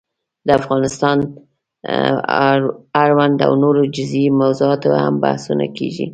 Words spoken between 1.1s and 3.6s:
د سفارت اړوند او